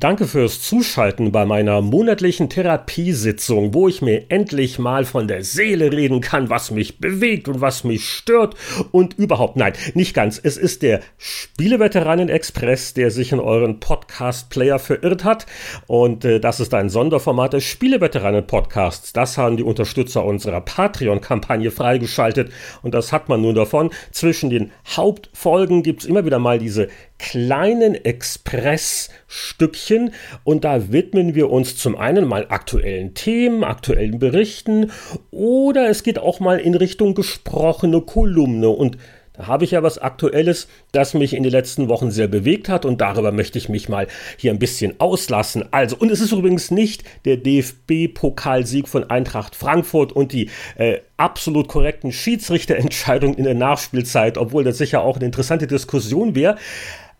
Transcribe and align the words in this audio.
Danke 0.00 0.26
fürs 0.26 0.62
Zuschalten 0.62 1.30
bei 1.30 1.44
meiner 1.44 1.82
monatlichen 1.82 2.48
Therapiesitzung, 2.48 3.74
wo 3.74 3.86
ich 3.86 4.00
mir 4.00 4.30
endlich 4.30 4.78
mal 4.78 5.04
von 5.04 5.28
der 5.28 5.44
Seele 5.44 5.92
reden 5.92 6.22
kann, 6.22 6.48
was 6.48 6.70
mich 6.70 7.00
bewegt 7.00 7.48
und 7.48 7.60
was 7.60 7.84
mich 7.84 8.08
stört 8.08 8.54
und 8.92 9.18
überhaupt 9.18 9.56
nein, 9.56 9.74
nicht 9.92 10.14
ganz. 10.14 10.40
Es 10.42 10.56
ist 10.56 10.80
der 10.80 11.00
Spieleveteranen-Express, 11.18 12.94
der 12.94 13.10
sich 13.10 13.32
in 13.32 13.40
euren 13.40 13.78
Podcast-Player 13.78 14.78
verirrt 14.78 15.24
hat 15.24 15.44
und 15.86 16.24
äh, 16.24 16.40
das 16.40 16.60
ist 16.60 16.72
ein 16.72 16.88
Sonderformat 16.88 17.52
des 17.52 17.64
Spieleveteranen-Podcasts. 17.64 19.12
Das 19.12 19.36
haben 19.36 19.58
die 19.58 19.64
Unterstützer 19.64 20.24
unserer 20.24 20.62
Patreon-Kampagne 20.62 21.70
freigeschaltet 21.70 22.50
und 22.80 22.94
das 22.94 23.12
hat 23.12 23.28
man 23.28 23.42
nun 23.42 23.54
davon. 23.54 23.90
Zwischen 24.12 24.48
den 24.48 24.72
Hauptfolgen 24.96 25.82
gibt's 25.82 26.06
immer 26.06 26.24
wieder 26.24 26.38
mal 26.38 26.58
diese 26.58 26.88
kleinen 27.20 27.94
Expressstückchen 27.94 30.14
und 30.42 30.64
da 30.64 30.90
widmen 30.90 31.34
wir 31.34 31.50
uns 31.50 31.76
zum 31.76 31.96
einen 31.96 32.24
mal 32.24 32.46
aktuellen 32.48 33.12
Themen, 33.14 33.62
aktuellen 33.62 34.18
Berichten 34.18 34.90
oder 35.30 35.90
es 35.90 36.02
geht 36.02 36.18
auch 36.18 36.40
mal 36.40 36.58
in 36.58 36.74
Richtung 36.74 37.14
gesprochene 37.14 38.00
Kolumne 38.00 38.70
und 38.70 38.96
da 39.40 39.46
habe 39.46 39.64
ich 39.64 39.70
ja 39.70 39.82
was 39.82 39.96
Aktuelles, 39.96 40.68
das 40.92 41.14
mich 41.14 41.34
in 41.34 41.42
den 41.42 41.52
letzten 41.52 41.88
Wochen 41.88 42.10
sehr 42.10 42.28
bewegt 42.28 42.68
hat 42.68 42.84
und 42.84 43.00
darüber 43.00 43.32
möchte 43.32 43.56
ich 43.56 43.70
mich 43.70 43.88
mal 43.88 44.06
hier 44.36 44.50
ein 44.50 44.58
bisschen 44.58 45.00
auslassen. 45.00 45.64
Also, 45.70 45.96
und 45.96 46.10
es 46.10 46.20
ist 46.20 46.32
übrigens 46.32 46.70
nicht 46.70 47.04
der 47.24 47.38
DFB-Pokalsieg 47.38 48.86
von 48.86 49.08
Eintracht 49.08 49.56
Frankfurt 49.56 50.12
und 50.12 50.32
die 50.32 50.50
äh, 50.76 50.98
absolut 51.16 51.68
korrekten 51.68 52.12
Schiedsrichterentscheidungen 52.12 53.38
in 53.38 53.44
der 53.44 53.54
Nachspielzeit, 53.54 54.36
obwohl 54.36 54.64
das 54.64 54.76
sicher 54.76 55.02
auch 55.02 55.16
eine 55.16 55.26
interessante 55.26 55.66
Diskussion 55.66 56.34
wäre. 56.34 56.56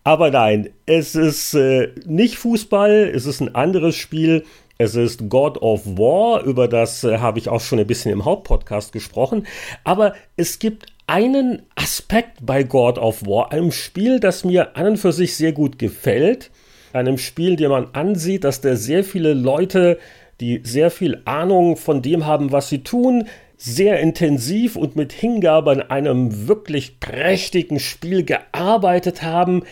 Aber 0.03 0.31
nein, 0.31 0.69
es 0.85 1.15
ist 1.15 1.53
äh, 1.53 1.89
nicht 2.05 2.37
Fußball, 2.37 3.11
es 3.13 3.25
ist 3.25 3.39
ein 3.39 3.53
anderes 3.53 3.95
Spiel. 3.95 4.43
Es 4.79 4.95
ist 4.95 5.29
God 5.29 5.61
of 5.61 5.85
War, 5.85 6.43
über 6.43 6.67
das 6.67 7.03
äh, 7.03 7.19
habe 7.19 7.37
ich 7.37 7.49
auch 7.49 7.61
schon 7.61 7.77
ein 7.77 7.85
bisschen 7.85 8.11
im 8.11 8.25
Hauptpodcast 8.25 8.91
gesprochen. 8.91 9.45
Aber 9.83 10.15
es 10.37 10.57
gibt 10.57 10.87
einen 11.05 11.61
Aspekt 11.75 12.39
bei 12.41 12.63
God 12.63 12.97
of 12.97 13.23
War, 13.27 13.51
einem 13.51 13.71
Spiel, 13.71 14.19
das 14.19 14.43
mir 14.43 14.75
an 14.75 14.87
und 14.87 14.97
für 14.97 15.11
sich 15.11 15.35
sehr 15.35 15.51
gut 15.51 15.77
gefällt. 15.77 16.49
Einem 16.93 17.19
Spiel, 17.19 17.57
dem 17.57 17.69
man 17.69 17.89
ansieht, 17.93 18.43
dass 18.43 18.61
da 18.61 18.75
sehr 18.75 19.03
viele 19.03 19.35
Leute, 19.35 19.99
die 20.39 20.61
sehr 20.63 20.89
viel 20.89 21.21
Ahnung 21.25 21.77
von 21.77 22.01
dem 22.01 22.25
haben, 22.25 22.51
was 22.51 22.69
sie 22.69 22.79
tun, 22.83 23.27
sehr 23.63 23.99
intensiv 23.99 24.75
und 24.75 24.95
mit 24.95 25.13
Hingabe 25.13 25.69
an 25.69 25.81
einem 25.81 26.47
wirklich 26.47 26.99
prächtigen 26.99 27.79
Spiel 27.79 28.23
gearbeitet 28.23 29.21
haben, 29.21 29.63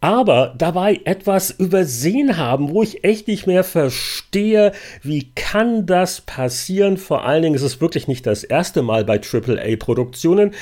aber 0.00 0.52
dabei 0.58 1.00
etwas 1.04 1.52
übersehen 1.52 2.36
haben, 2.36 2.70
wo 2.70 2.82
ich 2.82 3.04
echt 3.04 3.28
nicht 3.28 3.46
mehr 3.46 3.62
verstehe, 3.62 4.72
wie 5.04 5.30
kann 5.36 5.86
das 5.86 6.20
passieren? 6.20 6.96
Vor 6.96 7.24
allen 7.24 7.42
Dingen 7.42 7.54
ist 7.54 7.62
es 7.62 7.80
wirklich 7.80 8.08
nicht 8.08 8.26
das 8.26 8.42
erste 8.42 8.82
Mal 8.82 9.04
bei 9.04 9.20
AAA-Produktionen. 9.20 10.54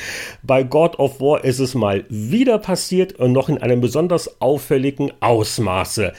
Bei 0.42 0.62
God 0.62 0.98
of 0.98 1.18
War 1.18 1.42
ist 1.42 1.60
es 1.60 1.74
mal 1.74 2.04
wieder 2.10 2.58
passiert 2.58 3.14
und 3.14 3.32
noch 3.32 3.48
in 3.48 3.56
einem 3.56 3.80
besonders 3.80 4.42
auffälligen 4.42 5.10
Ausmaße. 5.20 6.12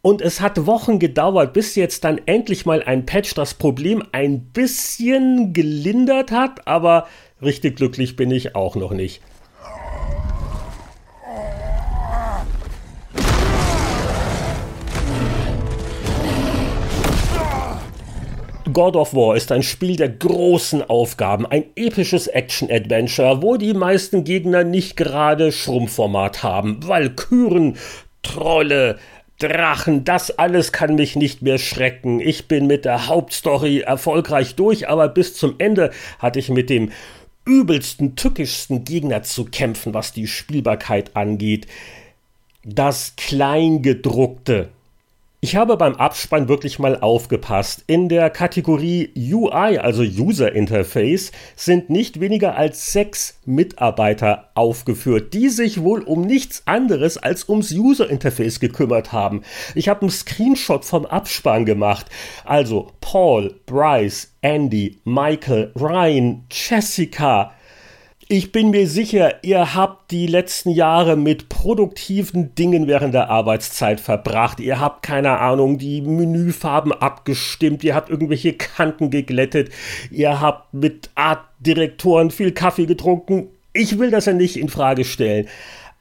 Und 0.00 0.22
es 0.22 0.40
hat 0.40 0.66
Wochen 0.66 1.00
gedauert, 1.00 1.52
bis 1.52 1.74
jetzt 1.74 2.04
dann 2.04 2.20
endlich 2.26 2.64
mal 2.64 2.82
ein 2.82 3.04
Patch 3.04 3.34
das 3.34 3.54
Problem 3.54 4.02
ein 4.12 4.44
bisschen 4.52 5.52
gelindert 5.52 6.30
hat, 6.30 6.68
aber 6.68 7.08
richtig 7.42 7.76
glücklich 7.76 8.14
bin 8.14 8.30
ich 8.30 8.54
auch 8.54 8.76
noch 8.76 8.92
nicht. 8.92 9.20
God 18.72 18.94
of 18.94 19.14
War 19.14 19.34
ist 19.34 19.50
ein 19.50 19.64
Spiel 19.64 19.96
der 19.96 20.10
großen 20.10 20.88
Aufgaben, 20.88 21.46
ein 21.46 21.64
episches 21.74 22.28
Action-Adventure, 22.28 23.42
wo 23.42 23.56
die 23.56 23.74
meisten 23.74 24.22
Gegner 24.22 24.62
nicht 24.62 24.96
gerade 24.96 25.50
Schrumpfformat 25.50 26.44
haben. 26.44 26.86
Valkyren, 26.86 27.76
Trolle, 28.22 28.98
Drachen, 29.38 30.04
das 30.04 30.36
alles 30.36 30.72
kann 30.72 30.96
mich 30.96 31.14
nicht 31.14 31.42
mehr 31.42 31.58
schrecken. 31.58 32.18
Ich 32.18 32.48
bin 32.48 32.66
mit 32.66 32.84
der 32.84 33.06
Hauptstory 33.06 33.80
erfolgreich 33.80 34.56
durch, 34.56 34.88
aber 34.88 35.08
bis 35.08 35.34
zum 35.34 35.54
Ende 35.58 35.92
hatte 36.18 36.40
ich 36.40 36.48
mit 36.48 36.70
dem 36.70 36.90
übelsten, 37.44 38.16
tückischsten 38.16 38.84
Gegner 38.84 39.22
zu 39.22 39.44
kämpfen, 39.44 39.94
was 39.94 40.12
die 40.12 40.26
Spielbarkeit 40.26 41.16
angeht. 41.16 41.68
Das 42.64 43.14
Kleingedruckte. 43.16 44.70
Ich 45.40 45.54
habe 45.54 45.76
beim 45.76 45.94
Abspann 45.94 46.48
wirklich 46.48 46.80
mal 46.80 46.98
aufgepasst. 46.98 47.84
In 47.86 48.08
der 48.08 48.28
Kategorie 48.28 49.12
UI, 49.16 49.78
also 49.78 50.02
User 50.02 50.52
Interface, 50.52 51.30
sind 51.54 51.90
nicht 51.90 52.18
weniger 52.18 52.56
als 52.56 52.92
sechs 52.92 53.38
Mitarbeiter 53.46 54.50
aufgeführt, 54.56 55.34
die 55.34 55.48
sich 55.48 55.80
wohl 55.80 56.02
um 56.02 56.22
nichts 56.22 56.64
anderes 56.66 57.18
als 57.18 57.48
ums 57.48 57.70
User 57.70 58.10
Interface 58.10 58.58
gekümmert 58.58 59.12
haben. 59.12 59.42
Ich 59.76 59.88
habe 59.88 60.00
einen 60.00 60.10
Screenshot 60.10 60.84
vom 60.84 61.06
Abspann 61.06 61.64
gemacht. 61.64 62.06
Also 62.44 62.90
Paul, 63.00 63.60
Bryce, 63.64 64.32
Andy, 64.40 64.98
Michael, 65.04 65.70
Ryan, 65.76 66.46
Jessica, 66.50 67.52
ich 68.30 68.52
bin 68.52 68.68
mir 68.68 68.86
sicher, 68.86 69.42
ihr 69.42 69.74
habt 69.74 70.10
die 70.10 70.26
letzten 70.26 70.68
Jahre 70.68 71.16
mit 71.16 71.48
produktiven 71.48 72.54
Dingen 72.54 72.86
während 72.86 73.14
der 73.14 73.30
Arbeitszeit 73.30 74.00
verbracht. 74.00 74.60
Ihr 74.60 74.80
habt 74.80 75.02
keine 75.02 75.38
Ahnung, 75.40 75.78
die 75.78 76.02
Menüfarben 76.02 76.92
abgestimmt, 76.92 77.82
ihr 77.84 77.94
habt 77.94 78.10
irgendwelche 78.10 78.52
Kanten 78.52 79.08
geglättet, 79.08 79.70
ihr 80.10 80.42
habt 80.42 80.74
mit 80.74 81.08
Artdirektoren 81.14 82.30
viel 82.30 82.52
Kaffee 82.52 82.84
getrunken. 82.84 83.48
Ich 83.72 83.98
will 83.98 84.10
das 84.10 84.26
ja 84.26 84.34
nicht 84.34 84.58
in 84.58 84.68
Frage 84.68 85.06
stellen. 85.06 85.48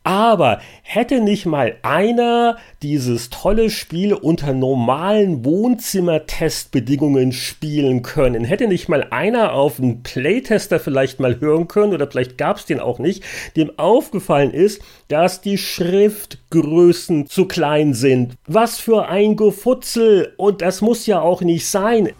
Aber 0.07 0.61
hätte 0.83 1.19
nicht 1.19 1.45
mal 1.45 1.75
einer 1.81 2.55
dieses 2.81 3.29
tolle 3.29 3.69
Spiel 3.69 4.13
unter 4.13 4.53
normalen 4.53 5.43
Wohnzimmertestbedingungen 5.43 7.33
spielen 7.33 8.03
können? 8.03 8.45
Hätte 8.45 8.69
nicht 8.69 8.87
mal 8.87 9.07
einer 9.09 9.51
auf 9.51 9.81
einen 9.81 10.03
Playtester 10.03 10.79
vielleicht 10.79 11.19
mal 11.19 11.41
hören 11.41 11.67
können 11.67 11.93
oder 11.93 12.09
vielleicht 12.09 12.37
gab 12.37 12.55
es 12.55 12.65
den 12.65 12.79
auch 12.79 12.99
nicht, 12.99 13.21
dem 13.57 13.77
aufgefallen 13.77 14.53
ist, 14.53 14.81
dass 15.09 15.41
die 15.41 15.57
Schriftgrößen 15.57 17.27
zu 17.27 17.43
klein 17.43 17.93
sind. 17.93 18.35
Was 18.47 18.79
für 18.79 19.09
ein 19.09 19.35
Gefutzel! 19.35 20.33
Und 20.37 20.61
das 20.61 20.79
muss 20.79 21.05
ja 21.05 21.19
auch 21.19 21.41
nicht 21.41 21.67
sein. 21.67 22.11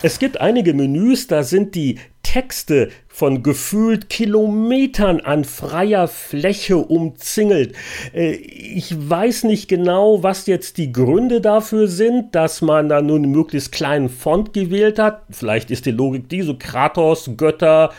Es 0.00 0.20
gibt 0.20 0.40
einige 0.40 0.74
Menüs, 0.74 1.26
da 1.26 1.42
sind 1.42 1.74
die 1.74 1.98
Texte 2.22 2.90
von 3.18 3.42
gefühlt 3.42 4.08
Kilometern 4.08 5.18
an 5.18 5.42
freier 5.42 6.06
Fläche 6.06 6.76
umzingelt. 6.76 7.74
Äh, 8.14 8.34
ich 8.34 8.94
weiß 8.96 9.42
nicht 9.42 9.66
genau, 9.66 10.22
was 10.22 10.46
jetzt 10.46 10.78
die 10.78 10.92
Gründe 10.92 11.40
dafür 11.40 11.88
sind, 11.88 12.36
dass 12.36 12.62
man 12.62 12.88
da 12.88 13.02
nun 13.02 13.24
einen 13.24 13.32
möglichst 13.32 13.72
kleinen 13.72 14.08
Font 14.08 14.52
gewählt 14.52 15.00
hat. 15.00 15.22
Vielleicht 15.30 15.72
ist 15.72 15.86
die 15.86 15.90
Logik 15.90 16.28
die, 16.28 16.42
so 16.42 16.54
Kratos, 16.56 17.32
Götter, 17.36 17.90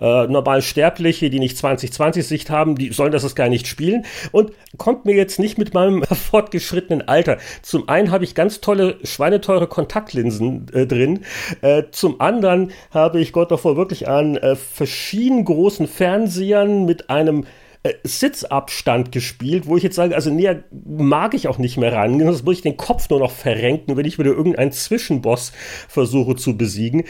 äh, 0.00 0.28
normal 0.28 0.62
Sterbliche, 0.62 1.28
die 1.28 1.40
nicht 1.40 1.56
2020-Sicht 1.56 2.48
haben, 2.48 2.76
die 2.76 2.92
sollen 2.92 3.10
das 3.10 3.34
gar 3.34 3.48
nicht 3.48 3.66
spielen. 3.66 4.04
Und 4.30 4.52
kommt 4.76 5.06
mir 5.06 5.16
jetzt 5.16 5.40
nicht 5.40 5.58
mit 5.58 5.74
meinem 5.74 6.04
fortgeschrittenen 6.04 7.08
Alter. 7.08 7.38
Zum 7.62 7.88
einen 7.88 8.12
habe 8.12 8.22
ich 8.22 8.36
ganz 8.36 8.60
tolle, 8.60 8.98
schweineteure 9.02 9.66
Kontaktlinsen 9.66 10.68
äh, 10.72 10.86
drin. 10.86 11.24
Äh, 11.62 11.82
zum 11.90 12.20
anderen 12.20 12.70
habe 12.92 13.18
ich 13.20 13.32
Gott 13.32 13.50
davor 13.50 13.76
wirklich 13.76 14.06
an 14.06 14.36
äh, 14.36 14.54
verschiedenen 14.72 15.44
großen 15.44 15.88
Fernsehern 15.88 16.84
mit 16.84 17.10
einem 17.10 17.44
äh, 17.82 17.94
Sitzabstand 18.02 19.12
gespielt, 19.12 19.66
wo 19.66 19.76
ich 19.76 19.82
jetzt 19.82 19.96
sage, 19.96 20.14
also 20.14 20.30
näher 20.30 20.64
mag 20.70 21.34
ich 21.34 21.48
auch 21.48 21.58
nicht 21.58 21.76
mehr 21.76 21.92
ran, 21.92 22.18
sonst 22.18 22.44
muss 22.44 22.56
ich 22.56 22.62
den 22.62 22.76
Kopf 22.76 23.08
nur 23.08 23.20
noch 23.20 23.30
verrenken, 23.30 23.96
wenn 23.96 24.06
ich 24.06 24.18
wieder 24.18 24.30
irgendeinen 24.30 24.72
Zwischenboss 24.72 25.52
versuche 25.88 26.36
zu 26.36 26.56
besiegen. 26.56 27.04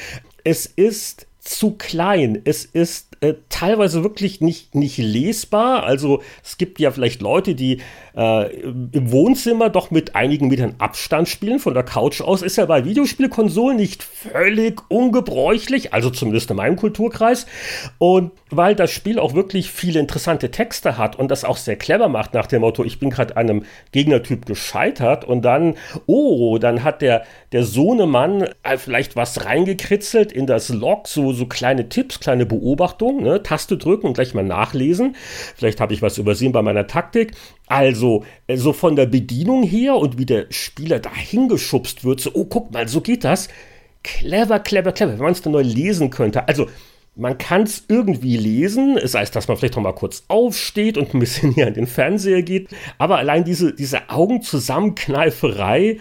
Es 0.45 0.67
ist 0.67 1.27
zu 1.49 1.73
klein. 1.73 2.41
Es 2.45 2.65
ist 2.65 3.17
äh, 3.21 3.35
teilweise 3.49 4.03
wirklich 4.05 4.41
nicht, 4.41 4.75
nicht 4.75 4.99
lesbar. 4.99 5.85
Also 5.85 6.23
es 6.45 6.59
gibt 6.59 6.79
ja 6.79 6.91
vielleicht 6.91 7.23
Leute, 7.23 7.55
die 7.55 7.81
äh, 8.19 8.53
im 8.53 9.13
Wohnzimmer 9.13 9.71
doch 9.71 9.93
mit 9.93 10.17
einigen 10.17 10.49
Metern 10.49 10.75
Abstand 10.79 11.29
spielen 11.29 11.61
von 11.61 11.73
der 11.73 11.85
Couch 11.85 12.21
aus. 12.21 12.43
Ist 12.43 12.57
ja 12.57 12.67
bei 12.67 12.85
Videospielkonsolen 12.85 13.77
nicht 13.77 14.03
völlig 14.03 14.83
ungebräuchlich, 14.89 15.95
also 15.95 16.11
zumindest 16.11 16.51
in 16.51 16.57
meinem 16.57 16.75
Kulturkreis. 16.75 17.47
Und 17.99 18.33
weil 18.51 18.75
das 18.75 18.91
Spiel 18.91 19.21
auch 19.21 19.35
wirklich 19.35 19.71
viele 19.71 20.01
interessante 20.01 20.51
Texte 20.51 20.99
hat 20.99 21.17
und 21.17 21.31
das 21.31 21.45
auch 21.45 21.57
sehr 21.57 21.77
clever 21.77 22.09
macht 22.09 22.35
nach 22.35 22.47
dem 22.47 22.63
Motto, 22.63 22.85
ich 22.85 22.99
bin 22.99 23.11
gerade 23.11 23.37
einem 23.37 23.65
Gegnertyp 23.93 24.47
gescheitert 24.47 25.25
und 25.25 25.43
dann, 25.43 25.77
oh, 26.07 26.59
dann 26.59 26.83
hat 26.83 27.03
der, 27.03 27.23
der 27.53 27.63
Sohnemann 27.63 28.49
äh, 28.65 28.79
vielleicht 28.79 29.15
was 29.15 29.45
reingekritzelt 29.45 30.33
in 30.33 30.47
das 30.47 30.71
Log, 30.71 31.07
so, 31.07 31.33
so 31.33 31.47
kleine 31.47 31.89
Tipps, 31.89 32.19
kleine 32.19 32.47
Beobachtungen, 32.47 33.23
ne? 33.23 33.43
Taste 33.45 33.77
drücken 33.77 34.09
und 34.09 34.15
gleich 34.15 34.35
mal 34.35 34.43
nachlesen. 34.43 35.15
Vielleicht 35.55 35.81
habe 35.81 35.95
ich 35.95 36.03
was 36.03 36.19
übersehen 36.19 36.51
bei 36.51 36.63
meiner 36.63 36.87
Taktik. 36.89 37.33
Also, 37.69 38.08
äh, 38.47 38.57
so 38.57 38.73
von 38.73 38.97
der 38.97 39.07
Bedienung 39.07 39.63
her 39.63 39.97
und 39.97 40.19
wie 40.19 40.27
der 40.27 40.47
Spieler 40.51 40.99
da 40.99 41.15
hingeschubst 41.15 42.05
wird, 42.05 42.21
so, 42.21 42.31
oh, 42.35 42.45
guck 42.45 42.73
mal, 42.73 42.89
so 42.89 43.01
geht 43.01 43.25
das. 43.25 43.49
Clever, 44.03 44.61
clever, 44.61 44.93
clever, 44.93 45.13
wenn 45.13 45.25
man 45.25 45.33
es 45.33 45.43
dann 45.43 45.53
neu 45.53 45.63
lesen 45.63 46.11
könnte. 46.11 46.47
Also, 46.49 46.67
man 47.19 47.37
kann 47.37 47.63
es 47.63 47.85
irgendwie 47.89 48.37
lesen, 48.37 48.97
es 48.97 49.15
heißt, 49.15 49.35
dass 49.35 49.49
man 49.49 49.57
vielleicht 49.57 49.75
noch 49.75 49.83
mal 49.83 49.93
kurz 49.93 50.23
aufsteht 50.29 50.97
und 50.97 51.13
ein 51.15 51.19
bisschen 51.19 51.53
hier 51.55 51.67
an 51.67 51.75
den 51.75 51.89
Fernseher 51.89 52.43
geht, 52.43 52.69
aber 52.97 53.19
allein 53.19 53.45
diese, 53.45 53.75
diese 53.75 54.09
Augenzusammenkneiferei, 54.09 55.99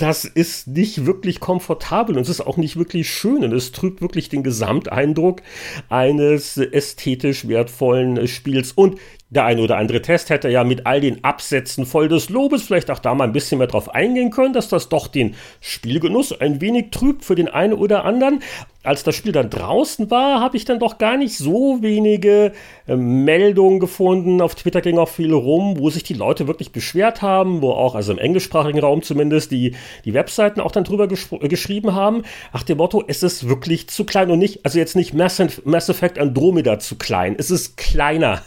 das 0.00 0.24
ist 0.24 0.66
nicht 0.68 1.04
wirklich 1.04 1.40
komfortabel 1.40 2.16
und 2.16 2.22
es 2.22 2.30
ist 2.30 2.40
auch 2.40 2.56
nicht 2.56 2.76
wirklich 2.76 3.10
schön 3.10 3.44
und 3.44 3.52
es 3.52 3.72
trübt 3.72 4.00
wirklich 4.00 4.30
den 4.30 4.42
Gesamteindruck 4.42 5.42
eines 5.90 6.56
ästhetisch 6.56 7.46
wertvollen 7.48 8.26
Spiels. 8.26 8.72
Und 8.72 8.98
der 9.30 9.44
eine 9.44 9.62
oder 9.62 9.76
andere 9.76 10.02
Test 10.02 10.28
hätte 10.28 10.48
ja 10.48 10.64
mit 10.64 10.86
all 10.86 11.00
den 11.00 11.22
Absätzen 11.22 11.86
voll 11.86 12.08
des 12.08 12.28
Lobes 12.30 12.62
vielleicht 12.62 12.90
auch 12.90 12.98
da 12.98 13.14
mal 13.14 13.24
ein 13.24 13.32
bisschen 13.32 13.58
mehr 13.58 13.68
drauf 13.68 13.94
eingehen 13.94 14.30
können, 14.30 14.52
dass 14.52 14.68
das 14.68 14.88
doch 14.88 15.06
den 15.06 15.36
Spielgenuss 15.60 16.38
ein 16.38 16.60
wenig 16.60 16.90
trübt 16.90 17.24
für 17.24 17.36
den 17.36 17.48
einen 17.48 17.72
oder 17.72 18.04
anderen. 18.04 18.42
Als 18.82 19.04
das 19.04 19.14
Spiel 19.14 19.30
dann 19.30 19.50
draußen 19.50 20.10
war, 20.10 20.40
habe 20.40 20.56
ich 20.56 20.64
dann 20.64 20.80
doch 20.80 20.98
gar 20.98 21.16
nicht 21.16 21.36
so 21.36 21.80
wenige 21.80 22.52
äh, 22.88 22.96
Meldungen 22.96 23.78
gefunden. 23.78 24.40
Auf 24.40 24.56
Twitter 24.56 24.80
ging 24.80 24.98
auch 24.98 25.08
viel 25.08 25.32
rum, 25.32 25.78
wo 25.78 25.90
sich 25.90 26.02
die 26.02 26.14
Leute 26.14 26.48
wirklich 26.48 26.72
beschwert 26.72 27.22
haben, 27.22 27.62
wo 27.62 27.70
auch, 27.70 27.94
also 27.94 28.10
im 28.12 28.18
englischsprachigen 28.18 28.80
Raum 28.80 29.02
zumindest, 29.02 29.52
die, 29.52 29.76
die 30.04 30.14
Webseiten 30.14 30.60
auch 30.60 30.72
dann 30.72 30.84
drüber 30.84 31.04
äh, 31.04 31.48
geschrieben 31.48 31.94
haben. 31.94 32.22
Ach, 32.52 32.62
dem 32.62 32.78
Motto, 32.78 33.04
es 33.06 33.22
ist 33.22 33.48
wirklich 33.48 33.88
zu 33.90 34.04
klein 34.04 34.30
und 34.30 34.38
nicht, 34.38 34.64
also 34.64 34.78
jetzt 34.78 34.96
nicht 34.96 35.14
Mass, 35.14 35.40
Mass 35.64 35.88
Effect 35.88 36.18
Andromeda 36.18 36.78
zu 36.80 36.96
klein. 36.96 37.36
Es 37.38 37.50
ist 37.50 37.76
kleiner 37.76 38.42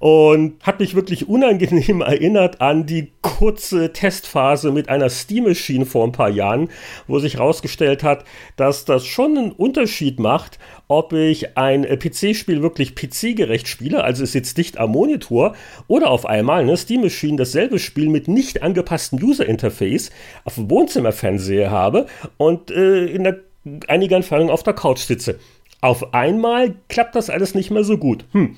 und 0.00 0.62
hat 0.62 0.80
mich 0.80 0.94
wirklich 0.94 1.28
unangenehm 1.28 2.00
erinnert 2.00 2.60
an 2.60 2.86
die 2.86 3.12
kurze 3.22 3.92
Testphase 3.92 4.72
mit 4.72 4.88
einer 4.88 5.10
Steam 5.10 5.44
Machine 5.44 5.86
vor 5.86 6.04
ein 6.04 6.12
paar 6.12 6.30
Jahren, 6.30 6.68
wo 7.06 7.18
sich 7.18 7.34
herausgestellt 7.34 8.02
hat, 8.02 8.24
dass 8.56 8.84
das 8.84 9.06
schon 9.06 9.36
einen 9.36 9.52
Unterschied 9.52 10.18
macht, 10.18 10.58
ob 10.88 11.12
ich 11.12 11.56
ein 11.56 11.82
PC-Spiel 11.84 12.62
wirklich 12.62 12.94
PC-gerecht 12.94 13.68
spiele, 13.68 14.04
also 14.04 14.24
es 14.24 14.32
sitzt 14.32 14.58
dicht 14.58 14.78
am 14.78 14.90
Monitor, 14.90 15.54
oder 15.88 16.10
auf 16.10 16.26
einmal 16.26 16.62
eine 16.62 16.76
Steam 16.76 17.02
Machine 17.02 17.36
dasselbe 17.36 17.78
Spiel 17.78 18.08
mit 18.08 18.28
nicht 18.28 18.62
angepasstem 18.62 19.22
User-Interface 19.22 20.10
auf 20.44 20.56
dem 20.56 20.70
Wohnzimmerfernseher 20.70 21.70
habe 21.70 22.06
und 22.36 22.70
äh, 22.70 23.06
in 23.06 23.24
der 23.24 23.40
einiger 23.88 24.16
Entfernung 24.16 24.50
auf 24.50 24.62
der 24.62 24.74
Couch 24.74 25.00
sitze. 25.00 25.38
Auf 25.82 26.14
einmal 26.14 26.76
klappt 26.88 27.16
das 27.16 27.28
alles 27.28 27.56
nicht 27.56 27.72
mehr 27.72 27.82
so 27.82 27.98
gut. 27.98 28.24
Hm. 28.30 28.56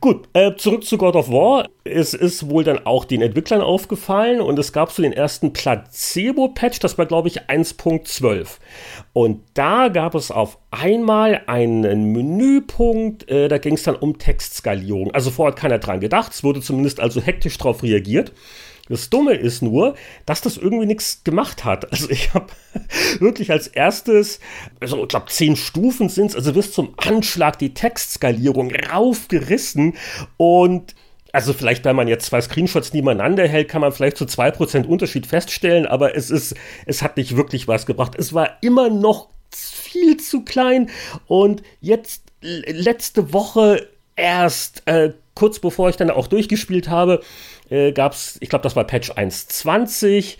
Gut, 0.00 0.26
äh, 0.32 0.56
zurück 0.56 0.84
zu 0.84 0.96
God 0.96 1.16
of 1.16 1.28
War. 1.28 1.68
Es 1.84 2.14
ist 2.14 2.48
wohl 2.48 2.64
dann 2.64 2.86
auch 2.86 3.04
den 3.04 3.20
Entwicklern 3.20 3.60
aufgefallen 3.60 4.40
und 4.40 4.58
es 4.58 4.72
gab 4.72 4.90
so 4.90 5.02
den 5.02 5.12
ersten 5.12 5.52
Placebo-Patch, 5.52 6.78
das 6.78 6.96
war 6.96 7.04
glaube 7.04 7.28
ich 7.28 7.42
1.12. 7.42 8.58
Und 9.12 9.42
da 9.52 9.88
gab 9.88 10.14
es 10.14 10.30
auf 10.30 10.56
einmal 10.70 11.42
einen 11.46 12.12
Menüpunkt, 12.12 13.28
äh, 13.30 13.48
da 13.48 13.58
ging 13.58 13.74
es 13.74 13.82
dann 13.82 13.96
um 13.96 14.16
Textskalierung. 14.16 15.10
Also 15.10 15.30
vorher 15.30 15.52
hat 15.52 15.60
keiner 15.60 15.78
dran 15.78 16.00
gedacht, 16.00 16.32
es 16.32 16.42
wurde 16.42 16.62
zumindest 16.62 17.00
also 17.00 17.20
hektisch 17.20 17.58
darauf 17.58 17.82
reagiert. 17.82 18.32
Das 18.88 19.10
Dumme 19.10 19.34
ist 19.34 19.62
nur, 19.62 19.94
dass 20.26 20.40
das 20.40 20.56
irgendwie 20.56 20.86
nichts 20.86 21.22
gemacht 21.24 21.64
hat. 21.64 21.86
Also 21.92 22.10
ich 22.10 22.32
habe 22.34 22.46
wirklich 23.20 23.50
als 23.50 23.68
erstes, 23.68 24.40
also 24.80 25.02
ich 25.02 25.08
glaube 25.08 25.26
zehn 25.26 25.56
Stufen 25.56 26.08
sind 26.08 26.30
es, 26.30 26.36
also 26.36 26.52
bis 26.52 26.72
zum 26.72 26.94
Anschlag 26.96 27.58
die 27.58 27.74
Textskalierung 27.74 28.72
raufgerissen 28.74 29.94
und 30.36 30.94
also 31.32 31.52
vielleicht, 31.54 31.84
wenn 31.84 31.96
man 31.96 32.08
jetzt 32.08 32.26
zwei 32.26 32.40
Screenshots 32.40 32.92
nebeneinander 32.92 33.48
hält, 33.48 33.68
kann 33.68 33.80
man 33.80 33.92
vielleicht 33.92 34.18
zu 34.18 34.26
so 34.26 34.42
2% 34.42 34.86
Unterschied 34.86 35.26
feststellen, 35.26 35.86
aber 35.86 36.14
es 36.14 36.30
ist, 36.30 36.54
es 36.86 37.02
hat 37.02 37.16
nicht 37.16 37.36
wirklich 37.36 37.68
was 37.68 37.86
gebracht. 37.86 38.14
Es 38.18 38.34
war 38.34 38.58
immer 38.60 38.90
noch 38.90 39.28
viel 39.50 40.18
zu 40.18 40.44
klein 40.44 40.90
und 41.26 41.62
jetzt 41.80 42.24
letzte 42.40 43.32
Woche 43.32 43.88
erst 44.16 44.86
äh, 44.86 45.12
kurz 45.34 45.58
bevor 45.58 45.88
ich 45.88 45.96
dann 45.96 46.10
auch 46.10 46.26
durchgespielt 46.26 46.88
habe, 46.88 47.22
äh, 47.72 47.92
gab 47.92 48.12
es, 48.12 48.36
ich 48.40 48.48
glaube, 48.48 48.62
das 48.62 48.76
war 48.76 48.84
Patch 48.84 49.10
1.20. 49.10 50.36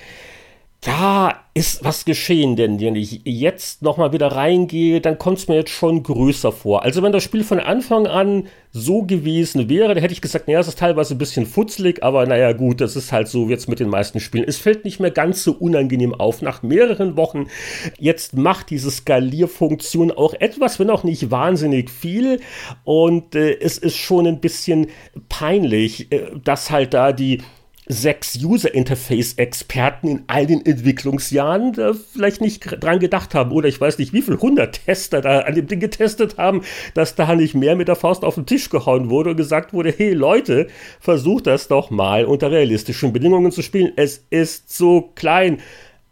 Da 0.82 1.44
ist 1.54 1.84
was 1.84 2.04
geschehen, 2.04 2.56
denn 2.56 2.80
wenn 2.80 2.96
ich 2.96 3.20
jetzt 3.24 3.82
nochmal 3.82 4.12
wieder 4.12 4.32
reingehe, 4.32 5.00
dann 5.00 5.16
kommt 5.16 5.38
es 5.38 5.46
mir 5.46 5.54
jetzt 5.54 5.70
schon 5.70 6.02
größer 6.02 6.50
vor. 6.50 6.82
Also 6.82 7.04
wenn 7.04 7.12
das 7.12 7.22
Spiel 7.22 7.44
von 7.44 7.60
Anfang 7.60 8.08
an 8.08 8.48
so 8.72 9.02
gewesen 9.02 9.68
wäre, 9.68 9.94
dann 9.94 9.98
hätte 9.98 10.12
ich 10.12 10.20
gesagt, 10.20 10.48
naja, 10.48 10.58
es 10.58 10.66
ist 10.66 10.80
teilweise 10.80 11.14
ein 11.14 11.18
bisschen 11.18 11.46
futzlig, 11.46 12.02
aber 12.02 12.26
naja 12.26 12.52
gut, 12.52 12.80
das 12.80 12.96
ist 12.96 13.12
halt 13.12 13.28
so 13.28 13.48
jetzt 13.48 13.68
mit 13.68 13.78
den 13.78 13.90
meisten 13.90 14.18
Spielen. 14.18 14.44
Es 14.48 14.58
fällt 14.58 14.84
nicht 14.84 14.98
mehr 14.98 15.12
ganz 15.12 15.44
so 15.44 15.52
unangenehm 15.52 16.14
auf 16.14 16.42
nach 16.42 16.64
mehreren 16.64 17.16
Wochen. 17.16 17.46
Jetzt 18.00 18.36
macht 18.36 18.70
diese 18.70 18.90
Skalierfunktion 18.90 20.10
auch 20.10 20.34
etwas, 20.34 20.80
wenn 20.80 20.90
auch 20.90 21.04
nicht 21.04 21.30
wahnsinnig 21.30 21.90
viel. 21.90 22.40
Und 22.82 23.36
äh, 23.36 23.56
es 23.60 23.78
ist 23.78 23.98
schon 23.98 24.26
ein 24.26 24.40
bisschen 24.40 24.88
peinlich, 25.28 26.10
äh, 26.10 26.32
dass 26.42 26.72
halt 26.72 26.92
da 26.92 27.12
die 27.12 27.40
sechs 27.86 28.38
User-Interface-Experten 28.42 30.08
in 30.08 30.22
all 30.28 30.46
den 30.46 30.64
Entwicklungsjahren 30.64 31.72
da 31.72 31.92
vielleicht 31.94 32.40
nicht 32.40 32.60
dran 32.82 33.00
gedacht 33.00 33.34
haben. 33.34 33.50
Oder 33.50 33.68
ich 33.68 33.80
weiß 33.80 33.98
nicht, 33.98 34.12
wie 34.12 34.22
viele 34.22 34.40
hundert 34.40 34.84
Tester 34.84 35.20
da 35.20 35.40
an 35.40 35.54
dem 35.54 35.66
Ding 35.66 35.80
getestet 35.80 36.38
haben, 36.38 36.62
dass 36.94 37.16
da 37.16 37.34
nicht 37.34 37.54
mehr 37.54 37.74
mit 37.74 37.88
der 37.88 37.96
Faust 37.96 38.24
auf 38.24 38.36
den 38.36 38.46
Tisch 38.46 38.70
gehauen 38.70 39.10
wurde 39.10 39.30
und 39.30 39.36
gesagt 39.36 39.72
wurde, 39.72 39.92
hey 39.96 40.12
Leute, 40.12 40.68
versucht 41.00 41.46
das 41.46 41.68
doch 41.68 41.90
mal 41.90 42.24
unter 42.24 42.50
realistischen 42.50 43.12
Bedingungen 43.12 43.50
zu 43.50 43.62
spielen. 43.62 43.92
Es 43.96 44.24
ist 44.30 44.76
so 44.76 45.10
klein 45.14 45.58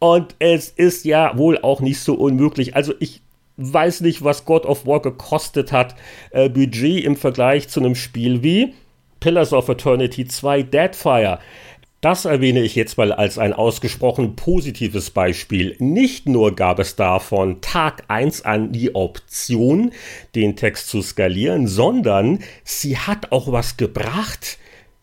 und 0.01 0.35
es 0.39 0.71
ist 0.71 1.05
ja 1.05 1.37
wohl 1.39 1.59
auch 1.59 1.81
nicht 1.81 2.01
so 2.01 2.15
unmöglich. 2.15 2.75
Also 2.75 2.95
ich 2.99 3.23
weiß 3.59 4.01
nicht, 4.01 4.25
was 4.25 4.45
God 4.45 4.67
of 4.67 4.87
War 4.87 5.03
gekostet 5.03 5.71
hat, 5.71 5.95
äh, 6.31 6.49
Budget 6.49 7.05
im 7.05 7.17
Vergleich 7.17 7.69
zu 7.69 7.81
einem 7.81 7.95
Spiel 7.95 8.43
wie 8.43 8.75
Pillars 9.21 9.53
of 9.53 9.69
Eternity 9.69 10.27
2 10.27 10.63
Deadfire. 10.63 11.39
Das 12.01 12.25
erwähne 12.25 12.63
ich 12.63 12.75
jetzt 12.75 12.97
mal 12.97 13.13
als 13.13 13.37
ein 13.37 13.53
ausgesprochen 13.53 14.35
positives 14.35 15.11
Beispiel. 15.11 15.77
Nicht 15.79 16.27
nur 16.27 16.57
gab 16.57 16.79
es 16.79 16.97
da 16.97 17.19
von 17.19 17.61
Tag 17.61 18.05
1 18.09 18.47
an 18.47 18.73
die 18.73 18.95
Option, 18.95 19.93
den 20.35 20.57
Text 20.57 20.89
zu 20.89 21.03
skalieren, 21.03 21.67
sondern 21.67 22.39
sie 22.65 22.97
hat 22.97 23.31
auch 23.33 23.53
was 23.53 23.77
gebracht. 23.77 24.57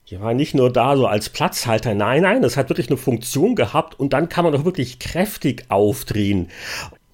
Die 0.09 0.19
war 0.19 0.33
nicht 0.33 0.55
nur 0.55 0.73
da 0.73 0.97
so 0.97 1.05
als 1.05 1.29
Platzhalter, 1.29 1.93
nein, 1.93 2.23
nein, 2.23 2.43
es 2.43 2.57
hat 2.57 2.69
wirklich 2.69 2.87
eine 2.87 2.97
Funktion 2.97 3.55
gehabt 3.55 3.99
und 3.99 4.13
dann 4.13 4.27
kann 4.27 4.43
man 4.43 4.53
doch 4.53 4.65
wirklich 4.65 4.97
kräftig 4.97 5.65
aufdrehen 5.69 6.49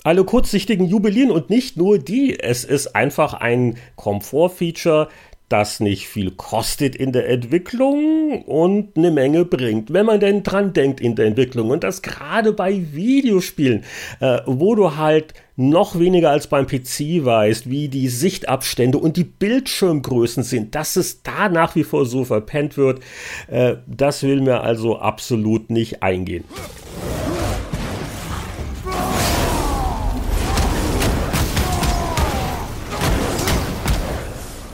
alle 0.04 0.26
kurzsichtigen 0.26 0.86
jubilieren 0.86 1.32
und 1.32 1.50
nicht 1.50 1.78
nur 1.78 1.98
die. 1.98 2.38
Es 2.38 2.66
ist 2.66 2.96
einfach 2.96 3.34
ein 3.34 3.78
Komfortfeature, 3.96 5.08
das 5.50 5.80
nicht 5.80 6.08
viel 6.08 6.32
kostet 6.32 6.96
in 6.96 7.12
der 7.12 7.30
Entwicklung 7.30 8.44
und 8.44 8.98
eine 8.98 9.12
Menge 9.12 9.46
bringt, 9.46 9.94
wenn 9.94 10.06
man 10.06 10.20
denn 10.20 10.44
dran 10.44 10.74
denkt 10.74 11.00
in 11.00 11.16
der 11.16 11.28
Entwicklung. 11.28 11.70
Und 11.70 11.84
das 11.84 12.02
gerade 12.02 12.54
bei 12.54 12.82
Videospielen, 12.92 13.84
äh, 14.20 14.40
wo 14.46 14.76
du 14.76 14.96
halt 14.96 15.34
noch 15.56 16.00
weniger 16.00 16.32
als 16.32 16.48
beim 16.48 16.66
PC 16.66 17.24
weißt, 17.24 17.70
wie 17.70 17.88
die 17.88 18.10
Sichtabstände 18.10 18.98
und 18.98 19.18
die 19.18 19.24
Bildschirmgrößen 19.24 20.44
sind, 20.44 20.74
dass 20.74 20.96
es 20.96 21.22
da 21.22 21.50
nach 21.50 21.76
wie 21.76 21.84
vor 21.84 22.06
so 22.06 22.26
verpennt 22.26 22.76
wird, 22.78 23.02
äh, 23.48 23.76
das 23.86 24.24
will 24.24 24.42
mir 24.42 24.62
also 24.62 24.98
absolut 24.98 25.70
nicht 25.70 26.02
eingehen. 26.02 26.46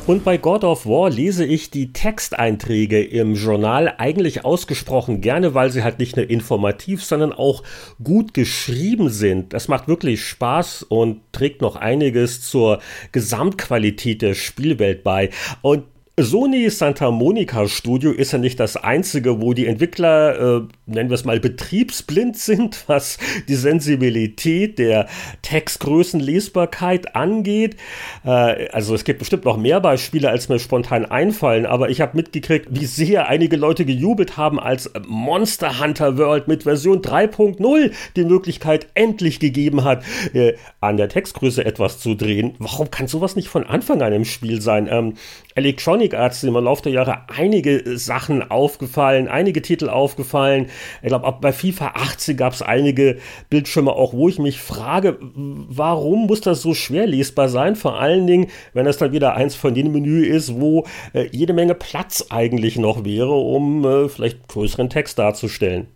Und 0.09 0.23
bei 0.23 0.37
God 0.37 0.63
of 0.63 0.87
War 0.87 1.11
lese 1.11 1.45
ich 1.45 1.69
die 1.69 1.93
Texteinträge 1.93 2.99
im 3.03 3.35
Journal 3.35 3.93
eigentlich 3.99 4.43
ausgesprochen 4.43 5.21
gerne, 5.21 5.53
weil 5.53 5.69
sie 5.69 5.83
halt 5.83 5.99
nicht 5.99 6.15
nur 6.15 6.27
informativ, 6.27 7.03
sondern 7.03 7.31
auch 7.31 7.61
gut 8.03 8.33
geschrieben 8.33 9.09
sind. 9.11 9.53
Das 9.53 9.67
macht 9.67 9.87
wirklich 9.87 10.23
Spaß 10.23 10.81
und 10.81 11.21
trägt 11.31 11.61
noch 11.61 11.75
einiges 11.75 12.41
zur 12.41 12.79
Gesamtqualität 13.11 14.23
der 14.23 14.33
Spielwelt 14.33 15.03
bei. 15.03 15.29
Und 15.61 15.83
Sony 16.21 16.69
Santa 16.69 17.11
Monica 17.11 17.67
Studio 17.67 18.11
ist 18.11 18.33
ja 18.33 18.39
nicht 18.39 18.59
das 18.59 18.75
einzige, 18.75 19.41
wo 19.41 19.53
die 19.53 19.67
Entwickler, 19.67 20.57
äh, 20.57 20.61
nennen 20.85 21.09
wir 21.09 21.15
es 21.15 21.23
mal, 21.23 21.39
betriebsblind 21.39 22.35
sind, 22.37 22.83
was 22.87 23.17
die 23.47 23.55
Sensibilität 23.55 24.79
der 24.79 25.07
Textgrößenlesbarkeit 25.43 27.15
angeht. 27.15 27.77
Äh, 28.25 28.69
also 28.69 28.95
es 28.95 29.03
gibt 29.03 29.19
bestimmt 29.19 29.45
noch 29.45 29.57
mehr 29.57 29.79
Beispiele, 29.79 30.29
als 30.29 30.49
mir 30.49 30.59
spontan 30.59 31.05
einfallen, 31.05 31.65
aber 31.65 31.89
ich 31.89 32.01
habe 32.01 32.17
mitgekriegt, 32.17 32.67
wie 32.69 32.85
sehr 32.85 33.29
einige 33.29 33.55
Leute 33.55 33.85
gejubelt 33.85 34.35
haben, 34.35 34.59
als 34.59 34.91
Monster 35.07 35.79
Hunter 35.79 36.17
World 36.17 36.47
mit 36.47 36.63
Version 36.63 37.01
3.0 37.01 37.91
die 38.15 38.25
Möglichkeit 38.25 38.87
endlich 38.93 39.39
gegeben 39.39 39.83
hat, 39.83 40.03
äh, 40.33 40.55
an 40.81 40.97
der 40.97 41.07
Textgröße 41.07 41.63
etwas 41.63 41.99
zu 41.99 42.15
drehen. 42.15 42.55
Warum 42.59 42.91
kann 42.91 43.07
sowas 43.07 43.35
nicht 43.35 43.47
von 43.47 43.65
Anfang 43.65 44.01
an 44.01 44.11
im 44.11 44.25
Spiel 44.25 44.61
sein? 44.61 44.87
Ähm, 44.91 45.13
Electronic 45.59 46.13
Arts 46.13 46.39
sind 46.39 46.55
im 46.55 46.63
Laufe 46.63 46.83
der 46.83 46.93
Jahre 46.93 47.23
einige 47.27 47.97
Sachen 47.97 48.49
aufgefallen, 48.49 49.27
einige 49.27 49.61
Titel 49.61 49.89
aufgefallen. 49.89 50.67
Ich 51.01 51.09
glaube, 51.09 51.37
bei 51.41 51.51
FIFA 51.51 51.91
18 51.95 52.37
gab 52.37 52.53
es 52.53 52.61
einige 52.61 53.17
Bildschirme 53.49 53.91
auch, 53.91 54.13
wo 54.13 54.29
ich 54.29 54.39
mich 54.39 54.61
frage, 54.61 55.17
warum 55.19 56.27
muss 56.27 56.39
das 56.41 56.61
so 56.61 56.73
schwer 56.73 57.07
lesbar 57.07 57.49
sein? 57.49 57.75
Vor 57.75 57.99
allen 57.99 58.25
Dingen, 58.25 58.47
wenn 58.73 58.87
es 58.87 58.97
dann 58.97 59.11
wieder 59.11 59.35
eins 59.35 59.55
von 59.55 59.73
den 59.73 59.91
Menü 59.91 60.25
ist, 60.25 60.59
wo 60.59 60.85
äh, 61.13 61.27
jede 61.31 61.51
Menge 61.51 61.75
Platz 61.75 62.27
eigentlich 62.29 62.77
noch 62.77 63.03
wäre, 63.03 63.33
um 63.33 63.85
äh, 63.85 64.07
vielleicht 64.07 64.47
größeren 64.47 64.89
Text 64.89 65.19
darzustellen. 65.19 65.87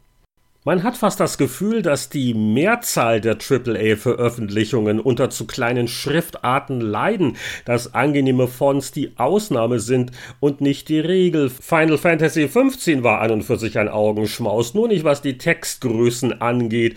Man 0.66 0.84
hat 0.84 0.96
fast 0.96 1.20
das 1.20 1.38
Gefühl, 1.38 1.82
dass 1.82 2.08
die 2.08 2.34
Mehrzahl 2.34 3.20
der 3.20 3.38
AAA-Veröffentlichungen 3.38 5.02
unter 5.02 5.30
zu 5.30 5.46
kleinen 5.46 5.90
Schriftarten 5.90 6.80
leiden, 6.80 7.36
dass 7.66 7.94
angenehme 7.94 8.48
Fonts 8.48 8.94
die 8.94 9.12
Ausnahme 9.18 9.80
sind 9.80 10.12
und 10.40 10.62
nicht 10.62 10.88
die 10.88 11.02
Regel. 11.02 11.50
Final 11.50 11.98
Fantasy 11.98 12.48
XV 12.48 13.04
war 13.04 13.20
an 13.20 13.32
und 13.32 13.44
für 13.44 13.58
sich 13.58 13.78
ein 13.78 13.90
Augenschmaus, 13.90 14.74
nur 14.74 14.88
nicht 14.88 15.04
was 15.04 15.22
die 15.22 15.38
Textgrößen 15.38 16.40
angeht. 16.42 16.96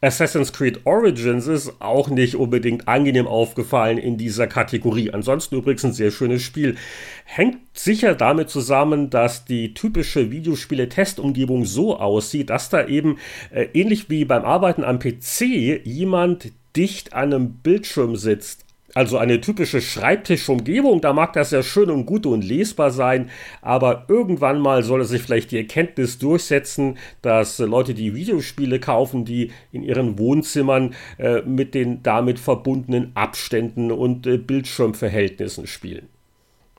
Assassin's 0.00 0.52
Creed 0.52 0.80
Origins 0.84 1.48
ist 1.48 1.80
auch 1.80 2.08
nicht 2.08 2.36
unbedingt 2.36 2.86
angenehm 2.86 3.26
aufgefallen 3.26 3.98
in 3.98 4.16
dieser 4.16 4.46
Kategorie. 4.46 5.10
Ansonsten 5.10 5.56
übrigens 5.56 5.84
ein 5.84 5.92
sehr 5.92 6.12
schönes 6.12 6.42
Spiel. 6.42 6.76
Hängt 7.24 7.58
sicher 7.72 8.14
damit 8.14 8.48
zusammen, 8.48 9.10
dass 9.10 9.44
die 9.44 9.74
typische 9.74 10.30
Videospiele-Testumgebung 10.30 11.64
so 11.64 11.98
aussieht, 11.98 12.50
dass 12.50 12.70
da 12.70 12.86
eben 12.86 13.18
äh, 13.50 13.66
ähnlich 13.74 14.08
wie 14.08 14.24
beim 14.24 14.44
Arbeiten 14.44 14.84
am 14.84 15.00
PC 15.00 15.84
jemand 15.84 16.52
dicht 16.76 17.12
an 17.12 17.34
einem 17.34 17.54
Bildschirm 17.54 18.14
sitzt. 18.14 18.67
Also 18.98 19.16
eine 19.16 19.40
typische 19.40 19.80
Schreibtischumgebung, 19.80 21.00
da 21.00 21.12
mag 21.12 21.32
das 21.32 21.52
ja 21.52 21.62
schön 21.62 21.88
und 21.88 22.04
gut 22.04 22.26
und 22.26 22.42
lesbar 22.42 22.90
sein, 22.90 23.30
aber 23.62 24.06
irgendwann 24.08 24.58
mal 24.58 24.82
soll 24.82 25.04
sich 25.04 25.22
vielleicht 25.22 25.52
die 25.52 25.58
Erkenntnis 25.58 26.18
durchsetzen, 26.18 26.98
dass 27.22 27.60
Leute, 27.60 27.94
die 27.94 28.16
Videospiele 28.16 28.80
kaufen, 28.80 29.24
die 29.24 29.52
in 29.70 29.84
ihren 29.84 30.18
Wohnzimmern 30.18 30.96
äh, 31.16 31.42
mit 31.42 31.76
den 31.76 32.02
damit 32.02 32.40
verbundenen 32.40 33.12
Abständen 33.14 33.92
und 33.92 34.26
äh, 34.26 34.36
Bildschirmverhältnissen 34.36 35.68
spielen. 35.68 36.08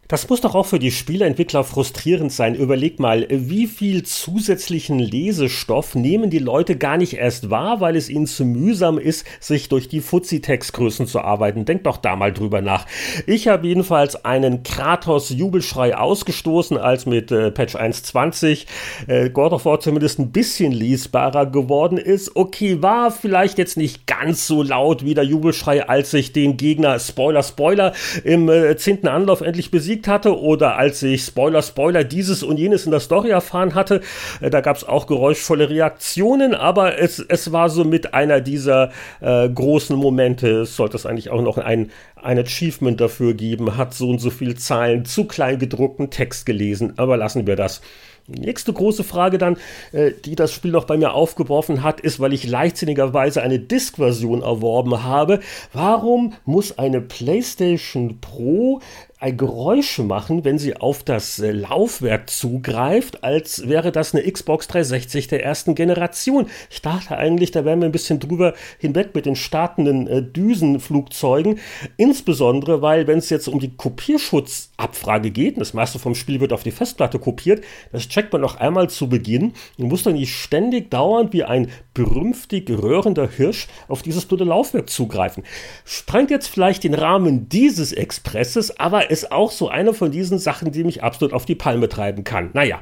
Das 0.09 0.27
muss 0.27 0.41
doch 0.41 0.55
auch 0.55 0.65
für 0.65 0.79
die 0.79 0.89
Spieleentwickler 0.89 1.63
frustrierend 1.63 2.31
sein. 2.31 2.55
Überleg 2.55 2.99
mal, 2.99 3.27
wie 3.29 3.67
viel 3.67 4.01
zusätzlichen 4.01 4.97
Lesestoff 4.97 5.93
nehmen 5.93 6.31
die 6.31 6.39
Leute 6.39 6.77
gar 6.77 6.97
nicht 6.97 7.13
erst 7.13 7.51
wahr, 7.51 7.79
weil 7.79 7.95
es 7.95 8.09
ihnen 8.09 8.25
zu 8.25 8.43
mühsam 8.43 8.97
ist, 8.97 9.23
sich 9.39 9.69
durch 9.69 9.87
die 9.87 10.01
Fuzzi-Textgrößen 10.01 11.05
zu 11.05 11.21
arbeiten. 11.21 11.65
Denkt 11.65 11.85
doch 11.85 11.97
da 11.97 12.15
mal 12.15 12.33
drüber 12.33 12.59
nach. 12.59 12.87
Ich 13.27 13.47
habe 13.47 13.67
jedenfalls 13.67 14.25
einen 14.25 14.63
Kratos-Jubelschrei 14.63 15.95
ausgestoßen, 15.95 16.79
als 16.79 17.05
mit 17.05 17.31
äh, 17.31 17.51
Patch 17.51 17.75
1.20 17.75 18.65
äh, 19.05 19.29
God 19.29 19.53
of 19.53 19.65
War 19.65 19.79
zumindest 19.79 20.17
ein 20.17 20.31
bisschen 20.31 20.71
lesbarer 20.71 21.45
geworden 21.45 21.99
ist. 21.99 22.35
Okay, 22.35 22.81
war 22.81 23.11
vielleicht 23.11 23.59
jetzt 23.59 23.77
nicht 23.77 24.07
ganz 24.07 24.47
so 24.47 24.63
laut 24.63 25.05
wie 25.05 25.13
der 25.13 25.23
Jubelschrei, 25.23 25.87
als 25.87 26.15
ich 26.15 26.33
den 26.33 26.57
Gegner, 26.57 26.97
Spoiler, 26.97 27.43
Spoiler, 27.43 27.93
im 28.23 28.49
äh, 28.49 28.75
zehnten 28.75 29.07
Anlauf 29.07 29.41
endlich 29.41 29.69
besiegt 29.69 29.98
besiegt 29.99 30.07
hatte 30.07 30.39
oder 30.39 30.77
als 30.77 31.03
ich 31.03 31.23
Spoiler, 31.23 31.61
Spoiler 31.61 32.03
dieses 32.03 32.43
und 32.43 32.57
jenes 32.57 32.85
in 32.85 32.91
der 32.91 32.99
Story 32.99 33.29
erfahren 33.29 33.75
hatte. 33.75 34.01
Äh, 34.41 34.49
da 34.49 34.61
gab 34.61 34.77
es 34.77 34.87
auch 34.87 35.07
geräuschvolle 35.07 35.69
Reaktionen, 35.69 36.53
aber 36.53 36.97
es, 36.99 37.19
es 37.19 37.51
war 37.51 37.69
so 37.69 37.83
mit 37.83 38.13
einer 38.13 38.41
dieser 38.41 38.91
äh, 39.21 39.49
großen 39.49 39.95
Momente. 39.95 40.61
Es 40.61 40.75
sollte 40.75 40.97
es 40.97 41.05
eigentlich 41.05 41.29
auch 41.29 41.41
noch 41.41 41.57
ein, 41.57 41.91
ein 42.15 42.39
Achievement 42.39 42.99
dafür 42.99 43.33
geben, 43.33 43.77
hat 43.77 43.93
so 43.93 44.09
und 44.09 44.19
so 44.19 44.29
viel 44.29 44.55
Zeilen 44.55 45.05
zu 45.05 45.25
klein 45.25 45.59
gedruckten 45.59 46.09
Text 46.09 46.45
gelesen, 46.45 46.93
aber 46.97 47.17
lassen 47.17 47.47
wir 47.47 47.55
das. 47.55 47.81
Nächste 48.29 48.71
große 48.73 49.03
Frage 49.03 49.39
dann, 49.39 49.57
äh, 49.91 50.11
die 50.23 50.35
das 50.35 50.53
Spiel 50.53 50.71
noch 50.71 50.85
bei 50.85 50.97
mir 50.97 51.13
aufgeworfen 51.13 51.81
hat, 51.81 51.99
ist, 51.99 52.19
weil 52.19 52.33
ich 52.33 52.47
leichtsinnigerweise 52.47 53.41
eine 53.41 53.59
Disk-Version 53.59 54.43
erworben 54.43 55.03
habe. 55.03 55.39
Warum 55.73 56.33
muss 56.45 56.77
eine 56.77 57.01
PlayStation 57.01 58.19
Pro 58.21 58.81
ein 59.21 59.35
Geräusch 59.35 59.99
machen, 59.99 60.45
wenn 60.45 60.57
sie 60.57 60.77
auf 60.77 61.03
das 61.03 61.39
äh, 61.39 61.51
Laufwerk 61.51 62.29
zugreift, 62.29 63.21
als 63.21 63.67
wäre 63.67 63.91
das 63.91 64.15
eine 64.15 64.29
Xbox 64.29 64.69
360 64.69 65.27
der 65.27 65.43
ersten 65.43 65.75
Generation. 65.75 66.47
Ich 66.69 66.81
dachte 66.81 67.17
eigentlich, 67.17 67.51
da 67.51 67.65
wären 67.65 67.81
wir 67.81 67.87
ein 67.87 67.91
bisschen 67.91 68.21
drüber 68.21 68.53
hinweg 68.77 69.13
mit 69.13 69.25
den 69.25 69.35
startenden 69.35 70.07
äh, 70.07 70.23
Düsenflugzeugen. 70.23 71.59
Insbesondere, 71.97 72.81
weil 72.81 73.07
wenn 73.07 73.17
es 73.17 73.29
jetzt 73.29 73.49
um 73.49 73.59
die 73.59 73.75
Kopierschutzabfrage 73.75 75.31
geht, 75.31 75.59
das 75.59 75.73
meiste 75.73 75.99
vom 75.99 76.15
Spiel 76.15 76.39
wird 76.39 76.53
auf 76.53 76.63
die 76.63 76.71
Festplatte 76.71 77.19
kopiert, 77.19 77.61
das 77.91 78.07
checkt 78.07 78.31
man 78.31 78.41
noch 78.41 78.55
einmal 78.55 78.89
zu 78.89 79.09
Beginn 79.09 79.51
und 79.77 79.89
muss 79.89 80.03
dann 80.03 80.13
nicht 80.13 80.33
ständig 80.33 80.91
dauernd 80.91 81.33
wie 81.33 81.43
ein 81.43 81.69
berümpftig 81.93 82.69
röhrender 82.69 83.29
Hirsch 83.29 83.67
auf 83.89 84.01
dieses 84.01 84.25
blöde 84.25 84.45
Laufwerk 84.45 84.89
zugreifen. 84.89 85.43
Sprengt 85.83 86.31
jetzt 86.31 86.47
vielleicht 86.47 86.85
den 86.85 86.93
Rahmen 86.93 87.49
dieses 87.49 87.91
Expresses, 87.91 88.79
aber 88.79 89.08
ist 89.09 89.31
auch 89.31 89.51
so 89.51 89.69
eine 89.69 89.93
von 89.93 90.11
diesen 90.11 90.39
Sachen, 90.39 90.71
die 90.71 90.83
mich 90.83 91.03
absolut 91.03 91.33
auf 91.33 91.45
die 91.45 91.55
Palme 91.55 91.89
treiben 91.89 92.23
kann. 92.23 92.51
Naja. 92.53 92.81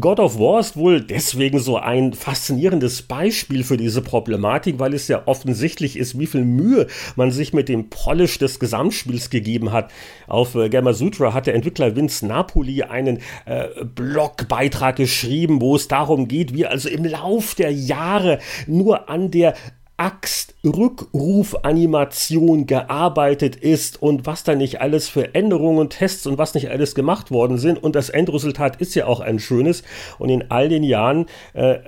God 0.00 0.18
of 0.18 0.40
War 0.40 0.58
ist 0.58 0.76
wohl 0.76 1.00
deswegen 1.00 1.60
so 1.60 1.76
ein 1.76 2.14
faszinierendes 2.14 3.02
Beispiel 3.02 3.62
für 3.62 3.76
diese 3.76 4.02
Problematik, 4.02 4.80
weil 4.80 4.92
es 4.92 5.06
ja 5.06 5.22
offensichtlich 5.26 5.96
ist, 5.96 6.18
wie 6.18 6.26
viel 6.26 6.44
Mühe 6.44 6.88
man 7.14 7.30
sich 7.30 7.52
mit 7.52 7.68
dem 7.68 7.90
Polish 7.90 8.38
des 8.38 8.58
Gesamtspiels 8.58 9.30
gegeben 9.30 9.70
hat. 9.70 9.92
Auf 10.26 10.56
äh, 10.56 10.68
Gamasutra 10.68 11.32
hat 11.32 11.46
der 11.46 11.54
Entwickler 11.54 11.94
Vince 11.94 12.26
Napoli 12.26 12.82
einen 12.82 13.20
äh, 13.44 13.68
Blogbeitrag 13.84 14.96
geschrieben, 14.96 15.60
wo 15.60 15.76
es 15.76 15.86
darum 15.86 16.26
geht, 16.26 16.52
wie 16.54 16.66
also 16.66 16.88
im 16.88 17.04
Lauf 17.04 17.54
der 17.54 17.72
Jahre 17.72 18.40
nur 18.66 19.08
an 19.08 19.30
der 19.30 19.54
Axt-Rückruf-Animation 19.96 22.66
gearbeitet 22.66 23.56
ist 23.56 24.02
und 24.02 24.26
was 24.26 24.42
da 24.42 24.54
nicht 24.54 24.80
alles 24.80 25.08
für 25.08 25.34
Änderungen 25.34 25.88
Tests 25.88 26.26
und 26.26 26.36
was 26.36 26.54
nicht 26.54 26.70
alles 26.70 26.94
gemacht 26.94 27.30
worden 27.30 27.58
sind. 27.58 27.82
Und 27.82 27.94
das 27.94 28.10
Endresultat 28.10 28.80
ist 28.80 28.94
ja 28.94 29.06
auch 29.06 29.20
ein 29.20 29.38
schönes. 29.38 29.84
Und 30.18 30.30
in 30.30 30.50
all 30.50 30.68
den 30.68 30.82
Jahren 30.82 31.26
äh, 31.52 31.78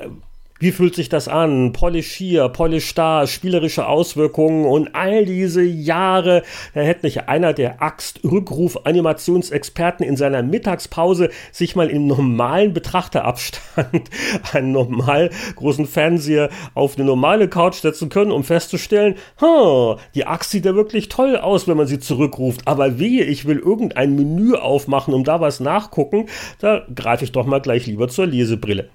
wie 0.59 0.73
fühlt 0.73 0.95
sich 0.95 1.11
das 1.11 1.29
an? 1.29 1.73
Polish 1.73 2.13
hier, 2.13 2.49
Polish 2.49 2.95
da, 2.95 3.27
spielerische 3.27 3.87
Auswirkungen 3.87 4.65
und 4.65 4.95
all 4.95 5.27
diese 5.27 5.63
Jahre. 5.63 6.45
Da 6.73 6.81
hätte 6.81 7.05
nicht 7.05 7.29
einer 7.29 7.53
der 7.53 7.83
Axt-Rückruf-Animationsexperten 7.83 10.07
in 10.07 10.17
seiner 10.17 10.43
Mittagspause 10.43 11.29
sich 11.53 11.77
mal 11.77 11.91
im 11.91 12.07
normalen 12.07 12.73
Betrachterabstand 12.73 14.09
einen 14.53 14.73
normal 14.73 15.29
großen 15.57 15.85
Fernseher 15.87 16.49
auf 16.75 16.97
eine 16.97 17.05
normale 17.05 17.49
Couch 17.49 17.77
setzen 17.77 18.09
können, 18.09 18.33
um 18.33 18.43
festzustellen, 18.43 19.17
huh, 19.41 19.97
die 20.15 20.27
Axt 20.27 20.53
sieht 20.53 20.65
ja 20.65 20.75
wirklich 20.75 21.09
toll 21.09 21.37
aus, 21.37 21.69
wenn 21.69 21.77
man 21.77 21.87
sie 21.87 21.99
zurückruft. 21.99 22.67
Aber 22.67 22.99
wehe, 22.99 23.25
ich 23.25 23.45
will 23.45 23.59
irgendein 23.59 24.17
Menü 24.17 24.55
aufmachen, 24.55 25.13
um 25.13 25.25
da 25.25 25.39
was 25.41 25.61
nachgucken, 25.61 26.31
da 26.61 26.87
greife 26.95 27.25
ich 27.25 27.33
doch 27.33 27.45
mal 27.45 27.61
gleich 27.61 27.87
lieber 27.87 28.09
zur 28.09 28.27
Lesebrille. 28.27 28.89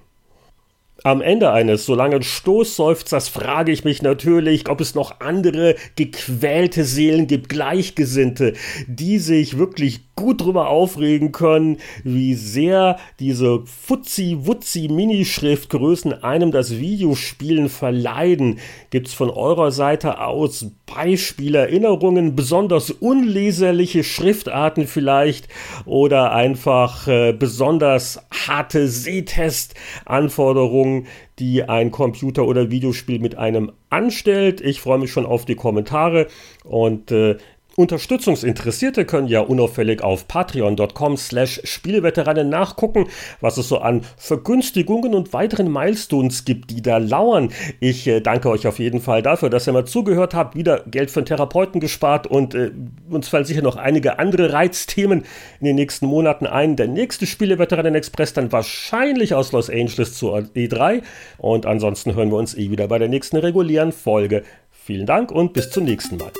Am 1.04 1.20
Ende 1.20 1.50
eines 1.50 1.84
so 1.84 1.96
langen 1.96 2.22
Stoßseufzers 2.22 3.28
frage 3.28 3.72
ich 3.72 3.82
mich 3.82 4.02
natürlich, 4.02 4.68
ob 4.68 4.80
es 4.80 4.94
noch 4.94 5.18
andere 5.18 5.74
gequälte 5.96 6.84
Seelen 6.84 7.26
gibt, 7.26 7.48
Gleichgesinnte, 7.48 8.52
die 8.86 9.18
sich 9.18 9.58
wirklich 9.58 10.14
gut 10.14 10.42
drüber 10.42 10.68
aufregen 10.68 11.32
können, 11.32 11.78
wie 12.04 12.34
sehr 12.34 13.00
diese 13.18 13.64
Futzi-Wutzi-Minischriftgrößen 13.64 16.22
einem 16.22 16.52
das 16.52 16.78
Videospielen 16.78 17.68
verleiden. 17.68 18.60
Gibt's 18.90 19.14
von 19.14 19.30
eurer 19.30 19.72
Seite 19.72 20.20
aus 20.20 20.66
Beispiele, 20.86 21.58
Erinnerungen, 21.58 22.36
besonders 22.36 22.90
unleserliche 22.90 24.04
Schriftarten 24.04 24.86
vielleicht 24.86 25.48
oder 25.86 26.32
einfach 26.32 27.08
äh, 27.08 27.32
besonders 27.32 28.20
harte 28.46 28.86
Sehtest-Anforderungen, 28.88 30.91
die 31.38 31.64
ein 31.64 31.90
Computer- 31.90 32.46
oder 32.46 32.70
Videospiel 32.70 33.18
mit 33.18 33.36
einem 33.36 33.72
anstellt. 33.90 34.60
Ich 34.60 34.80
freue 34.80 34.98
mich 34.98 35.10
schon 35.10 35.26
auf 35.26 35.44
die 35.44 35.56
Kommentare 35.56 36.26
und 36.64 37.10
äh, 37.10 37.36
Unterstützungsinteressierte 37.76 39.04
können 39.04 39.28
ja 39.28 39.40
unauffällig 39.40 40.02
auf 40.02 40.28
patreon.com 40.28 41.16
slash 41.16 41.60
Spieleveteranen 41.64 42.48
nachgucken, 42.48 43.08
was 43.40 43.56
es 43.56 43.68
so 43.68 43.78
an 43.78 44.02
Vergünstigungen 44.16 45.14
und 45.14 45.32
weiteren 45.32 45.72
Milestones 45.72 46.44
gibt, 46.44 46.70
die 46.70 46.82
da 46.82 46.98
lauern. 46.98 47.50
Ich 47.80 48.06
äh, 48.06 48.20
danke 48.20 48.50
euch 48.50 48.66
auf 48.66 48.78
jeden 48.78 49.00
Fall 49.00 49.22
dafür, 49.22 49.50
dass 49.50 49.66
ihr 49.66 49.72
mal 49.72 49.86
zugehört 49.86 50.34
habt, 50.34 50.54
wieder 50.56 50.84
Geld 50.86 51.10
für 51.10 51.20
einen 51.20 51.26
Therapeuten 51.26 51.80
gespart 51.80 52.26
und 52.26 52.54
äh, 52.54 52.72
uns 53.08 53.28
fallen 53.28 53.44
sicher 53.44 53.62
noch 53.62 53.76
einige 53.76 54.18
andere 54.18 54.52
Reizthemen 54.52 55.24
in 55.60 55.66
den 55.66 55.76
nächsten 55.76 56.06
Monaten 56.06 56.46
ein. 56.46 56.76
Der 56.76 56.88
nächste 56.88 57.26
Spieleveteranen 57.26 57.94
Express 57.94 58.32
dann 58.32 58.52
wahrscheinlich 58.52 59.34
aus 59.34 59.52
Los 59.52 59.70
Angeles 59.70 60.14
zur 60.14 60.38
E3 60.38 61.02
und 61.38 61.66
ansonsten 61.66 62.14
hören 62.14 62.30
wir 62.30 62.36
uns 62.36 62.54
eh 62.54 62.70
wieder 62.70 62.88
bei 62.88 62.98
der 62.98 63.08
nächsten 63.08 63.36
regulären 63.36 63.92
Folge. 63.92 64.42
Vielen 64.70 65.06
Dank 65.06 65.30
und 65.30 65.52
bis 65.52 65.70
zum 65.70 65.84
nächsten 65.84 66.16
Mal. 66.16 66.32